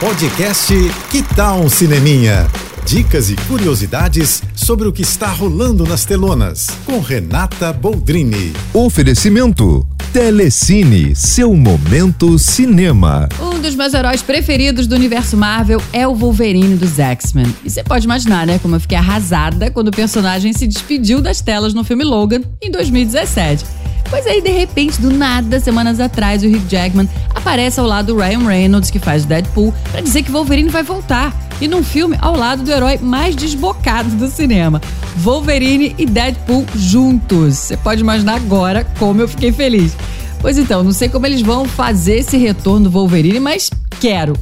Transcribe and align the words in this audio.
Podcast 0.00 0.72
Que 1.10 1.22
Tal 1.22 1.60
um 1.60 1.68
Cineminha? 1.68 2.48
Dicas 2.86 3.28
e 3.28 3.36
curiosidades 3.46 4.42
sobre 4.56 4.88
o 4.88 4.92
que 4.94 5.02
está 5.02 5.26
rolando 5.26 5.84
nas 5.84 6.06
telonas, 6.06 6.68
com 6.86 7.00
Renata 7.00 7.70
Boldrini. 7.70 8.54
Oferecimento 8.72 9.86
Telecine, 10.10 11.14
seu 11.14 11.54
momento 11.54 12.38
cinema. 12.38 13.28
Um 13.38 13.60
dos 13.60 13.74
meus 13.74 13.92
heróis 13.92 14.22
preferidos 14.22 14.86
do 14.86 14.94
universo 14.94 15.36
Marvel 15.36 15.82
é 15.92 16.08
o 16.08 16.14
Wolverine 16.14 16.76
dos 16.76 16.98
X-Men. 16.98 17.54
E 17.62 17.68
você 17.68 17.84
pode 17.84 18.06
imaginar, 18.06 18.46
né, 18.46 18.58
como 18.58 18.76
eu 18.76 18.80
fiquei 18.80 18.96
arrasada 18.96 19.70
quando 19.70 19.88
o 19.88 19.92
personagem 19.92 20.54
se 20.54 20.66
despediu 20.66 21.20
das 21.20 21.42
telas 21.42 21.74
no 21.74 21.84
filme 21.84 22.04
Logan 22.04 22.40
em 22.62 22.70
2017. 22.70 23.79
Pois 24.10 24.26
aí, 24.26 24.42
de 24.42 24.50
repente, 24.50 25.00
do 25.00 25.12
nada, 25.12 25.60
semanas 25.60 26.00
atrás, 26.00 26.42
o 26.42 26.46
Hugh 26.46 26.66
Jackman 26.68 27.08
aparece 27.32 27.78
ao 27.78 27.86
lado 27.86 28.12
do 28.12 28.18
Ryan 28.18 28.44
Reynolds, 28.44 28.90
que 28.90 28.98
faz 28.98 29.24
Deadpool, 29.24 29.72
para 29.92 30.00
dizer 30.00 30.24
que 30.24 30.32
Wolverine 30.32 30.68
vai 30.68 30.82
voltar. 30.82 31.32
E 31.60 31.68
num 31.68 31.84
filme 31.84 32.16
ao 32.20 32.36
lado 32.36 32.64
do 32.64 32.72
herói 32.72 32.98
mais 33.00 33.36
desbocado 33.36 34.10
do 34.16 34.26
cinema. 34.26 34.80
Wolverine 35.18 35.94
e 35.96 36.06
Deadpool 36.06 36.66
juntos. 36.74 37.56
Você 37.56 37.76
pode 37.76 38.00
imaginar 38.00 38.34
agora 38.34 38.84
como 38.98 39.20
eu 39.20 39.28
fiquei 39.28 39.52
feliz. 39.52 39.96
Pois 40.40 40.58
então, 40.58 40.82
não 40.82 40.92
sei 40.92 41.08
como 41.08 41.26
eles 41.26 41.42
vão 41.42 41.66
fazer 41.66 42.16
esse 42.16 42.36
retorno 42.36 42.84
do 42.84 42.90
Wolverine, 42.90 43.38
mas 43.38 43.70
quero. 44.00 44.32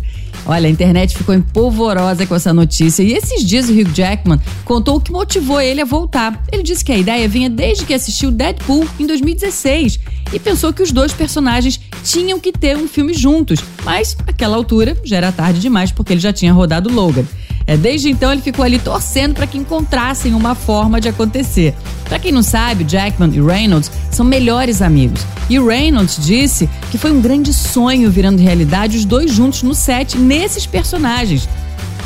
Olha, 0.49 0.67
a 0.67 0.71
internet 0.71 1.15
ficou 1.15 1.35
empolvorosa 1.35 2.27
com 2.27 2.35
essa 2.35 2.55
notícia 2.55 3.03
e 3.03 3.13
esses 3.13 3.45
dias 3.45 3.69
o 3.69 3.73
Hugh 3.73 3.93
Jackman 3.95 4.41
contou 4.65 4.97
o 4.97 5.01
que 5.01 5.13
motivou 5.13 5.61
ele 5.61 5.83
a 5.83 5.85
voltar. 5.85 6.43
Ele 6.51 6.63
disse 6.63 6.83
que 6.83 6.91
a 6.91 6.97
ideia 6.97 7.29
vinha 7.29 7.51
desde 7.51 7.85
que 7.85 7.93
assistiu 7.93 8.31
Deadpool 8.31 8.89
em 8.99 9.07
2016 9.07 10.01
e 10.33 10.39
pensou 10.39 10.73
que 10.73 10.83
os 10.83 10.91
dois 10.91 11.13
personagens 11.13 11.79
tinham 12.03 12.41
que 12.41 12.51
ter 12.51 12.79
um 12.79 12.89
filme 12.89 13.13
juntos, 13.13 13.61
mas 13.85 14.17
naquela 14.27 14.57
altura 14.57 14.97
já 15.05 15.19
era 15.19 15.31
tarde 15.31 15.61
demais 15.61 15.93
porque 15.93 16.15
ele 16.15 16.21
já 16.21 16.33
tinha 16.33 16.51
rodado 16.51 16.91
Logan. 16.91 17.27
É, 17.69 17.77
desde 17.77 18.09
então 18.09 18.33
ele 18.33 18.41
ficou 18.41 18.65
ali 18.65 18.79
torcendo 18.79 19.35
para 19.35 19.47
que 19.47 19.59
encontrassem 19.59 20.33
uma 20.33 20.55
forma 20.55 20.99
de 21.03 21.09
acontecer. 21.11 21.75
Para 22.07 22.19
quem 22.19 22.33
não 22.33 22.43
sabe, 22.43 22.83
Jackman 22.83 23.31
e 23.31 23.43
Reynolds 23.43 23.93
são 24.11 24.25
melhores 24.25 24.81
amigos. 24.81 25.21
E 25.51 25.61
Reynolds 25.61 26.17
disse 26.19 26.67
que 26.91 26.97
foi 26.97 27.13
um 27.13 27.21
grande 27.21 27.53
sonho 27.53 28.11
virando 28.11 28.41
realidade 28.41 28.97
os 28.97 29.05
dois 29.05 29.31
juntos 29.31 29.63
no 29.63 29.75
set 29.75 30.17
nesses 30.17 30.65
personagens. 30.65 31.47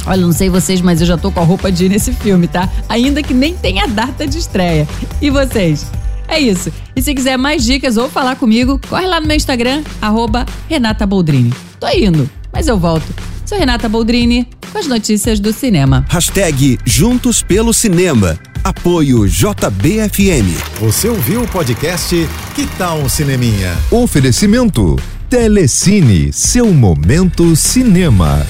Olha, 0.05 0.23
não 0.23 0.33
sei 0.33 0.51
vocês, 0.51 0.81
mas 0.81 1.01
eu 1.01 1.07
já 1.07 1.17
tô 1.17 1.31
com 1.31 1.39
a 1.39 1.45
roupa 1.45 1.71
de 1.71 1.85
ir 1.85 1.91
nesse 1.91 2.13
filme, 2.13 2.49
tá? 2.49 2.69
Ainda 2.89 3.23
que 3.23 3.33
nem 3.33 3.55
tenha 3.55 3.87
data 3.87 4.27
de 4.27 4.39
estreia. 4.39 4.89
E 5.21 5.31
vocês? 5.31 5.87
É 6.27 6.41
isso. 6.41 6.73
E 6.97 7.01
se 7.01 7.15
quiser 7.15 7.37
mais 7.37 7.63
dicas 7.63 7.97
ou 7.97 8.09
falar 8.09 8.35
comigo, 8.35 8.81
corre 8.89 9.07
lá 9.07 9.21
no 9.21 9.29
meu 9.29 9.37
Instagram, 9.37 9.85
arroba 10.01 10.45
Renata 10.69 11.07
Boldrini. 11.07 11.55
Tô 11.79 11.87
indo, 11.89 12.29
mas 12.53 12.67
eu 12.67 12.77
volto. 12.77 13.07
Sou 13.47 13.57
Renata 13.57 13.89
Boldrini 13.89 14.49
com 14.73 14.79
as 14.79 14.87
notícias 14.87 15.39
do 15.39 15.53
cinema. 15.53 16.05
Hashtag 16.09 16.79
Juntos 16.85 17.43
pelo 17.43 17.75
Cinema. 17.75 18.39
Apoio 18.65 19.29
JBFM. 19.29 20.57
Você 20.81 21.09
ouviu 21.09 21.43
o 21.43 21.49
podcast 21.49 22.15
Que 22.55 22.67
Tal 22.79 22.99
um 22.99 23.09
Cineminha? 23.09 23.77
Oferecimento 23.91 24.97
Telecine, 25.29 26.33
seu 26.33 26.73
momento 26.73 27.55
cinema. 27.55 28.47